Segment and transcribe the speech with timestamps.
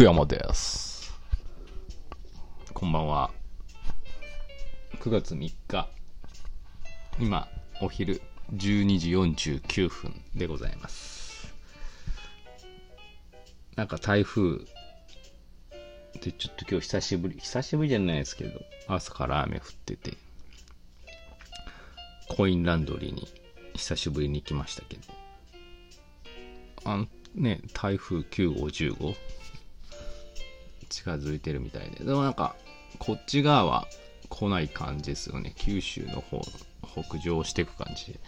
[0.00, 1.12] 福山です。
[2.72, 3.30] こんばんは。
[4.98, 5.88] 9月3日。
[7.18, 7.46] 今、
[7.82, 8.22] お昼
[8.54, 11.52] 12時49分でございます。
[13.76, 14.60] なんか台風
[16.22, 20.16] でちょっと今日久しぶり、久しぶりじゃないですけど、朝から雨降ってて、
[22.26, 23.28] コインランドリーに
[23.74, 25.02] 久しぶりに行きましたけど、
[26.86, 29.14] あのね、台風9号、10号、
[30.90, 32.04] 近づいてるみたいで。
[32.04, 32.54] でもなんか、
[32.98, 33.86] こっち側は
[34.28, 35.54] 来ない感じですよね。
[35.56, 36.42] 九州の方、
[36.82, 38.20] 北上していく感じで。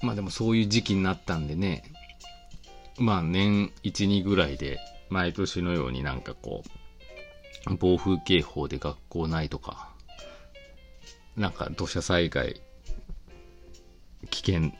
[0.00, 1.82] まあでもそういう時期になったんでね、
[2.98, 4.78] まあ年1、2ぐらいで、
[5.10, 6.62] 毎年のようになんかこ
[7.66, 9.90] う、暴風警報で学校ないとか、
[11.36, 12.60] なんか土砂災害、
[14.30, 14.72] 危険、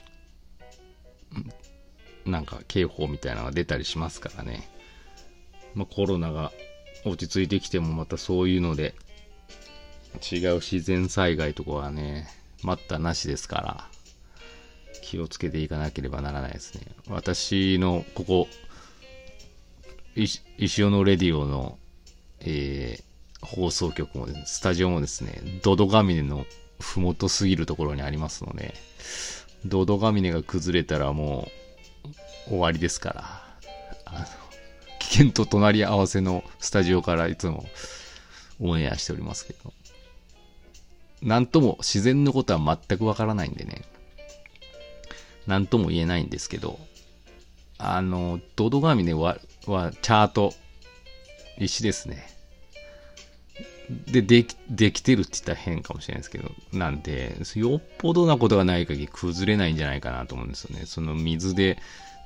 [2.25, 4.69] なんか警報みたいなのが出たりしますからね。
[5.74, 6.52] まあ、コロナが
[7.05, 8.94] 落ち着いてきてもまたそういうので
[10.33, 12.28] 違う自然災害とかはね
[12.62, 13.89] 待ったなしですから
[15.02, 16.83] 気をつけていかなければならないですね。
[17.08, 18.48] 私のここ
[20.14, 21.78] 石尾のレディオの、
[22.41, 23.08] えー
[23.41, 26.44] 放送局もスタジオもですねドドガミネの
[26.80, 28.74] 麓すぎるところにありますので
[29.64, 31.48] ドドガミネが崩れたらも
[32.46, 33.24] う終わりですから
[34.05, 34.27] あの
[35.19, 37.64] 危険と隣り合わせのスタジオからいつも
[38.61, 39.72] オンエアしておりますけど。
[41.22, 43.83] なんとも自然のことは全くわからないんでね。
[45.48, 46.78] なんとも言えないんですけど、
[47.79, 50.55] あの、ドドガミネは、はチャート、
[51.58, 52.24] 石ですね。
[54.06, 60.86] で、でき、できてるって言ったら変かもしれないですけど、なんで、よっぽどなことがない限り崩れないんじゃないかなと思うんですよね。
[60.86, 61.77] その水で、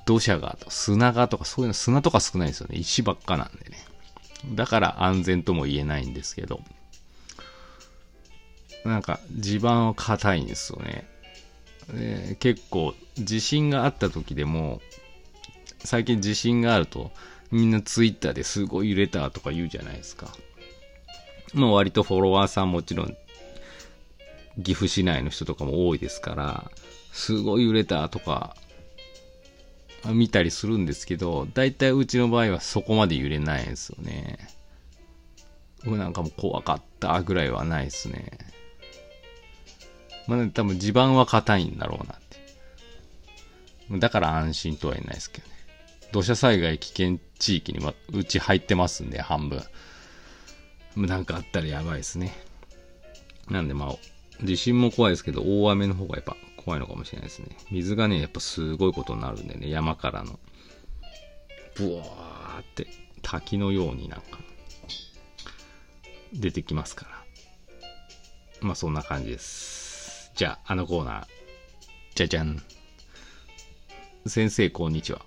[0.05, 2.79] 土砂が砂がとかそういうの砂とか少ないんですよね。
[2.79, 3.79] 石ばっかなんでね。
[4.55, 6.61] だから安全とも言えないんですけど。
[8.85, 11.07] なんか地盤は硬いんですよね。
[11.93, 14.81] で結構地震があった時でも
[15.85, 17.11] 最近地震があると
[17.51, 20.29] みんなツイッターですごい揺れたとか言うじゃないですか。
[21.55, 23.17] まあ割とフォロワーさんもちろん
[24.63, 26.71] 岐阜市内の人とかも多いですから
[27.13, 28.57] すごい揺れたとか
[30.07, 34.39] 見たりするんですけど、だいたいうちの場合はそこまで揺れないんですよね。
[35.85, 38.39] 僕なんかも怖かったぐらいはないですね。
[40.27, 43.99] まあ、ね、多分地盤は硬いんだろうなって。
[43.99, 45.55] だから安心とは言えないですけどね。
[46.13, 49.63] 土砂災害危険地域にはうち入ってますんで、半分。
[50.97, 52.37] なんかあったらやばいですね。
[53.51, 53.97] なんでまあ、
[54.43, 57.57] 地震も怖いですけど、大雨の方がやっぱ怖いのかもしれないですね。
[57.71, 60.39] 水がね、やっぱすごいことになるんでね、山からの、
[61.75, 62.87] ブワーって
[63.23, 64.39] 滝のようになんか、
[66.33, 67.23] 出てきますから。
[68.61, 70.33] まあそんな感じです。
[70.35, 71.27] じゃあ、あのコーナー、
[72.15, 72.63] じゃじゃん。
[74.27, 75.21] 先生、こんにちは。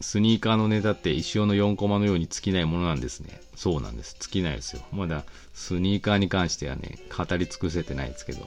[0.00, 3.40] スニーカーのネタって石尾の4コマのように尽きないものなんですね。
[3.54, 4.16] そうなんです。
[4.20, 4.82] 尽きないですよ。
[4.92, 8.46] まだスニーカーに関してはね、語り尽くせてないですけど、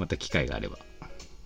[0.00, 0.78] また機会があれば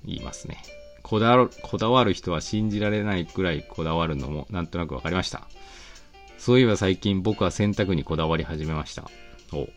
[0.04, 0.62] 言いますね。
[1.02, 5.42] こだわる、こだわる人は信じられないくらいこだわるのもなんとなくわかりました。
[6.38, 9.10] そういえば最近僕は洗濯にこだわり始めました。
[9.52, 9.68] お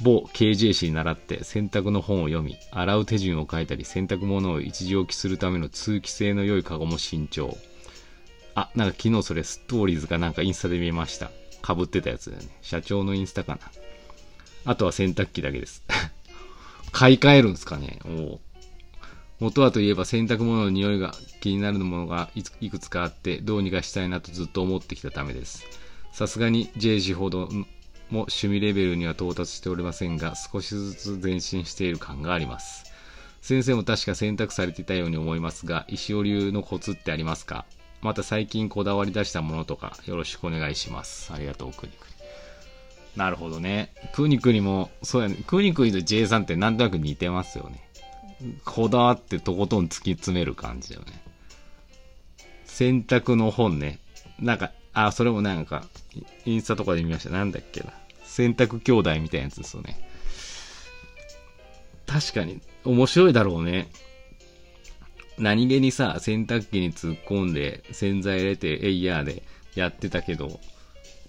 [0.00, 7.56] 某 KJC に習って洗濯の本を読み、洗う手順を書いたり洗濯物を一時置きするための通気性の良いカゴも新調。
[8.54, 11.30] あ、なんか昨日それストーリーズかなんかインスタで見ました。
[11.66, 12.48] 被ってたやつだよね。
[12.62, 13.60] 社長のインスタかな。
[14.64, 15.82] あとは洗濯機だけです。
[16.92, 18.40] 買い替えるんですかねお
[19.40, 22.28] 元はといえば洗濯物の匂いが気になるものが
[22.60, 25.64] いくつかあってどうにかしたいなとずっと思ってきたためです。
[26.12, 27.48] さすがに J 氏ほど
[28.10, 32.90] も趣味レベルには到達しておりませんが少しずつ前進している感があります。
[33.40, 37.64] 先生も確か選択されていたように思いますが石尾流のコツってありますか？
[38.00, 41.32] また最近こだわり出したものとかよろしくお願いします。
[41.32, 42.17] ありがとう、くにくに。
[43.18, 43.92] なるほどね。
[44.12, 45.34] くにくにも、そうやね。
[45.44, 47.80] くにくにと J さんってなんとなく似てますよね。
[48.64, 51.20] こだわってとことん突き詰める感じだよね。
[52.64, 53.98] 洗濯の本ね。
[54.38, 55.84] なんか、あ、それもなんか、
[56.46, 57.30] インスタとかで見ました。
[57.30, 57.92] なんだっけな。
[58.22, 59.98] 洗濯兄弟みたいなやつですよね。
[62.06, 63.88] 確かに、面白いだろうね。
[65.38, 69.42] 何気にさ、洗濯機に突っ込んで、洗剤入れて、エイヤーで
[69.74, 70.60] やってたけど、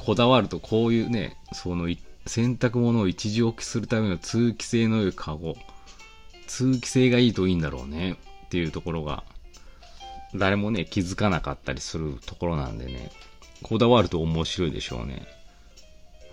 [0.10, 1.88] こだわるとこういうね、その、
[2.26, 5.56] 洗濯物を一時置きするための通気性の良いカゴ。
[6.48, 8.18] 通気性がいいといいんだろうね。
[8.48, 9.24] っていうところが、
[10.34, 13.12] 誰もね、気づかなかったりするところなんでね。
[13.62, 15.28] こだわると面白いでしょうね。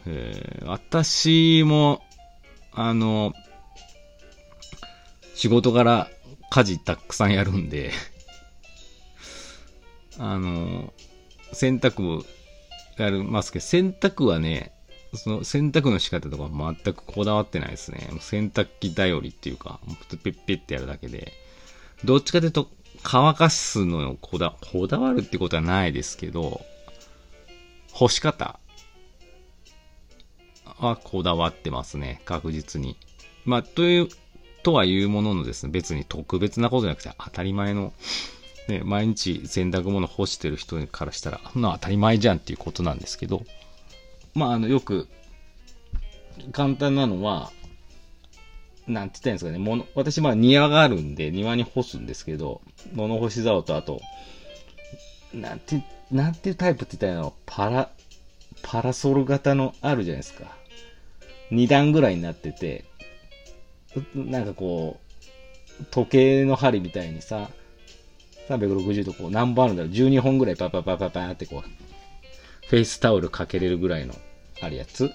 [0.06, 2.02] えー、私も、
[2.72, 3.34] あの、
[5.34, 6.08] 仕事柄
[6.48, 7.90] 家事たくさんやるんで
[10.18, 10.94] あの、
[11.52, 12.24] 洗濯
[12.98, 14.72] もやりますけど、洗濯はね、
[15.14, 18.10] その洗濯の仕方とか全くこだわってないですね。
[18.20, 21.32] 洗濯機頼りっていうか、ペッペッってやるだけで。
[22.04, 22.68] どっちかというと、
[23.02, 26.60] 乾かすのこだ、こだわるってことはないですけど、
[27.92, 28.58] 干し方
[30.64, 32.20] はこだわってますね。
[32.24, 32.96] 確実に。
[33.44, 34.08] まあ、という、
[34.62, 37.94] とはいうもののですね、別に特別なことじゃなくて当たり前の、
[38.68, 43.44] ね、毎日洗濯物干してる人からしたら、そんな当たり前じゃんっていうことなんですけど、
[44.34, 45.08] まあ、あの、よく、
[46.52, 47.50] 簡単なのは、
[48.86, 52.60] なんて言ったらいいんですかね、もの、私まあ庭があるんで、庭に干すんですけど、
[52.92, 54.00] 物干し竿とあと、
[55.32, 57.34] なんて、なんていうタイプって言ったらいいの？
[57.46, 57.90] パラ、
[58.62, 60.56] パラソル型のあるじゃないですか。
[61.50, 62.84] 2段ぐらいになってて、
[64.14, 65.00] なんかこ
[65.80, 67.50] う、時計の針みたいにさ、
[68.48, 74.14] 360度こう何本あるんだろう ?12 本ぐらいパパパパパってこう、フェイスタオルかけれるぐらいの
[74.60, 75.10] あるやつ？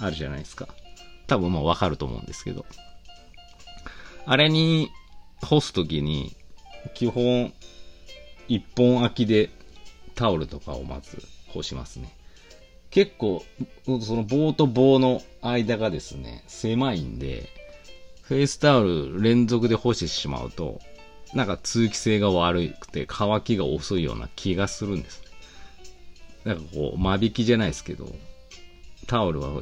[0.00, 0.68] あるじゃないですか。
[1.26, 2.66] 多分もうわかると思うんですけど。
[4.26, 4.90] あれに
[5.42, 6.34] 干すときに、
[6.94, 7.52] 基本、
[8.48, 9.50] 一本空きで
[10.14, 12.14] タオルとかをまず干しますね。
[12.90, 13.44] 結構、
[14.00, 17.48] その棒と棒の間がですね、狭いんで、
[18.22, 20.80] フェイスタオル連続で干してしまうと、
[21.34, 25.22] なんか通気性が悪くて乾きが遅いような気がするんです。
[26.44, 28.14] なんかこう、間引きじゃないですけど、
[29.06, 29.60] タオルは、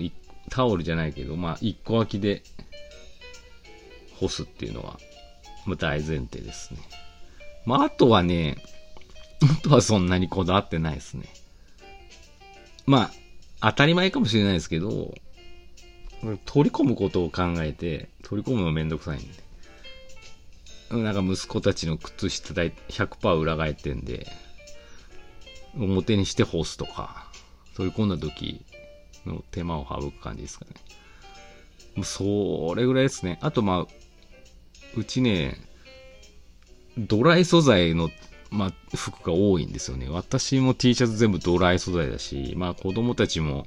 [0.51, 2.43] タオルじゃないけど、まあ、一個空きで
[4.19, 4.99] 干すっていうのは、
[5.65, 6.81] まあ、大前提ですね。
[7.65, 8.57] まあ、あとはね、
[9.43, 11.27] あとはそんなにこだわってないですね。
[12.87, 13.11] ま
[13.61, 15.15] あ、当たり前かもしれないですけど、
[16.45, 19.52] 取り込むことを考えて、取り込むのめんどくさいんで。
[20.99, 24.27] なんか息子たちの靴下代100%裏返ってんで、
[25.75, 27.27] 表にして干すとか、
[27.77, 28.65] 取り込んだ時
[29.25, 30.73] の手間を省く感じですかね。
[31.95, 33.39] もうそれぐらいですね。
[33.41, 33.93] あとまあ、
[34.97, 35.57] うちね、
[36.99, 38.11] ドライ素材の、
[38.51, 40.09] まあ、服が多いんですよね。
[40.11, 43.67] 私も T シャツ全部ドライ素材だし、まあ子供たちも、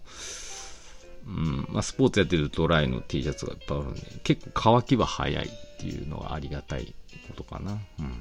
[1.27, 6.93] うん、まあ、スポーツやってるドライの T シャツがいっぱいあるんで、結構乾きは早いっていうのはありがたい
[7.27, 7.79] ことかな。
[7.99, 8.13] うん。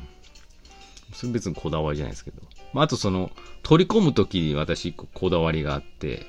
[1.13, 2.43] それ別にこだわりじゃないですけど。
[2.73, 3.31] まあ、あとその、
[3.63, 6.27] 取り込むときに私こだわりがあって、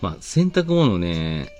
[0.00, 1.50] まあ、洗濯物ね、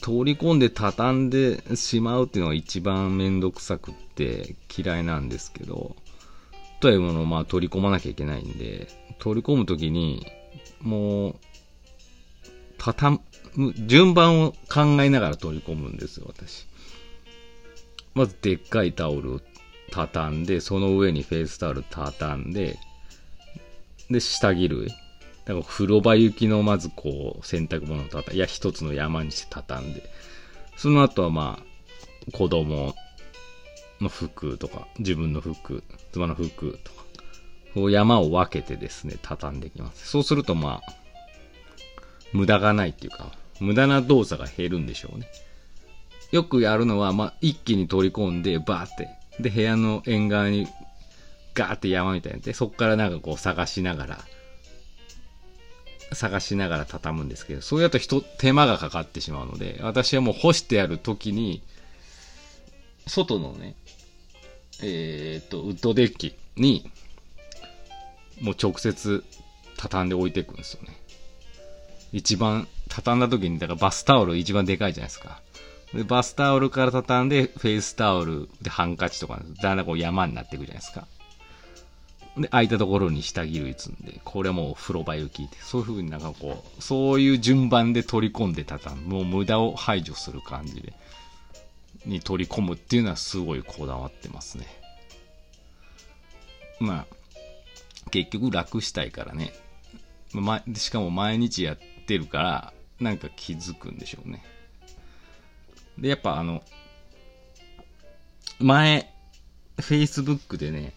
[0.00, 5.96] 取り込んで畳んでしまうっていうのが一番めんどくさくって嫌いなんですけど、
[6.80, 8.88] というものをまあ取り込まなきゃいけないんで、
[9.18, 10.26] 取り込むときに、
[10.80, 11.36] もう、
[12.80, 13.20] 畳
[13.56, 16.66] む、順番を考えながら取り込むんですよ、私。
[18.14, 19.40] まず、でっかいタオルを
[19.90, 22.78] 畳んで、その上にフェイスタオル畳んで、
[24.10, 24.88] で、下着類。
[24.88, 30.02] だから風呂場行きのまずこう、洗濯物を畳ん、いや、一つの山にして畳んで、
[30.76, 32.94] その後はまあ、子供
[34.00, 37.04] の服とか、自分の服、妻の服とか、
[37.74, 40.08] こう山を分けてですね、畳んでいきます。
[40.08, 40.99] そうするとまあ、
[42.32, 45.26] 無駄がないっていうか、無駄な動作が減るんでしょうね。
[46.32, 49.08] よくやるのは、まあ、一気に取り込んで、バーって。
[49.40, 50.68] で、部屋の縁側に、
[51.54, 54.24] ガーって山みたいにで、そっからなんかこう探しながら、
[56.12, 61.62] 探しながら畳むんですけど、そうやると人、手間がかかってしまうので、私はもう干してやるときに、
[63.06, 63.74] 外のね、
[64.82, 66.90] えー、っと、ウッドデッキに、
[68.40, 69.24] もう直接
[69.76, 70.99] 畳んで置いていくんですよね。
[72.12, 75.40] 一番、畳んだ時に、だからバスタオル一番でかいじゃないですか。
[75.94, 81.06] で、バスタオルから畳んで、フェイスタオルでハンカチとか、だんだんこう山になっていくじゃないですか。
[82.36, 89.08] で、空いたところに下着類積んで、これはもう風呂場行きって、そういう風になんかこう、そういう順番で取り込んで畳む。
[89.08, 90.92] もう無駄を排除する感じで、
[92.06, 94.66] に取り込むっていうのはすごいこだわってますね。
[96.78, 97.06] まあ、
[98.10, 99.52] 結局楽したいからね。
[100.32, 104.44] ま、しかも毎日やってるから、なんか気づくんでしょうね。
[105.98, 106.62] で、やっぱあの、
[108.58, 109.12] 前、
[109.78, 110.92] Facebook でね、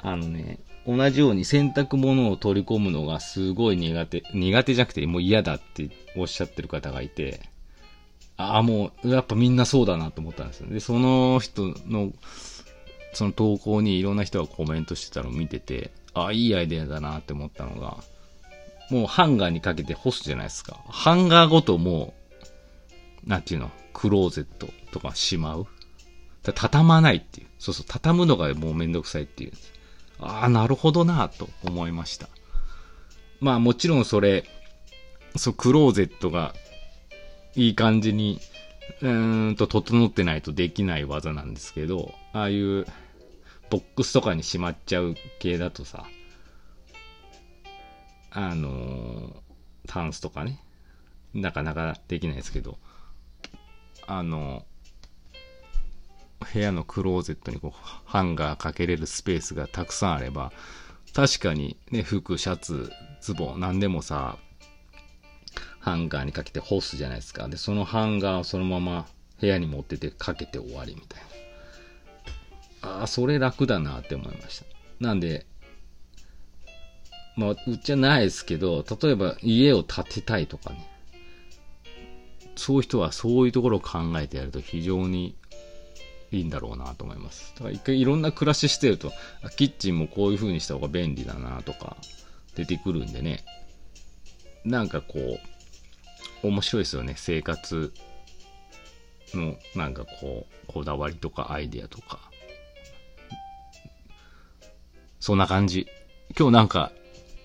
[0.00, 7.40] あのね、同じように洗濯物を取り込むのがすごい苦手、苦手じゃなくてもう嫌だっておっしゃってる方がいて、
[8.36, 10.68] ああ、もう、やっぱみんなそうだなと思ったんですよ。
[10.68, 12.12] で、その人の、
[13.12, 17.98] その投稿にいろんな人がコメントしてたのを見てて、ああ、いいアイデアだなって思ったのが、
[18.92, 20.78] もうハンガーにかけて干すじゃないですか。
[20.90, 22.12] ハンガーごとも
[23.26, 25.66] う、なんていうの、クローゼットとかしまう？
[26.42, 27.46] 畳まないっていう。
[27.58, 29.52] そうそう、畳むのがもうめんどくさいっていう。
[30.20, 32.28] ああ、なるほどなと思いました。
[33.40, 34.44] まあもちろんそれ、
[35.36, 36.54] そう、クローゼットが
[37.56, 38.40] いい感じに、
[39.00, 42.84] うーんと整ってないとできない技なんですけど、ああいう
[43.70, 46.04] ボックスとかにしまっちゃう系だとさ、
[48.34, 49.32] あのー、
[49.86, 50.60] タンスとかね、
[51.34, 52.78] なかなかできないですけど、
[54.06, 54.64] あの
[56.52, 60.52] 部屋のクローゼットにこう、ハンガーかけれるスペースがたくさんあれば、
[61.14, 64.38] 確かにね、服、シャツ、ズボン、なんでもさ、
[65.78, 67.48] ハンガーにかけて干すじゃないですか。
[67.48, 69.06] で、そのハンガーをそのまま
[69.40, 71.20] 部屋に持っててかけて終わりみたい
[72.82, 72.98] な。
[72.98, 74.66] ああ、それ楽だなって思いました。
[75.00, 75.46] なんで、
[77.36, 80.88] まあ、うちじゃないですけど、例えば家を建てたいとかね。
[82.56, 85.34] そういう人はそういうところを考えてやると非常に
[86.30, 87.52] いいんだろうなと思います。
[87.54, 89.12] だから一回いろんな暮らししてると、
[89.56, 91.96] キッチンもこういう風にした方が便利だなとか
[92.54, 93.44] 出てくるんでね。
[94.64, 97.14] なんかこう、面白いですよね。
[97.16, 97.92] 生活
[99.34, 102.20] のなんかこう、こだわりとかアイデアとか。
[105.20, 105.86] そんな感じ。
[106.38, 106.92] 今日なんか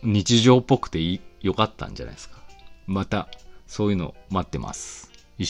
[0.04, 2.38] 日常っぽくていい良かったんじゃないですか。
[2.86, 3.28] また、
[3.66, 5.12] そういうの待ってます。